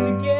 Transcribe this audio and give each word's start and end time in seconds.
to 0.00 0.12
get 0.12 0.31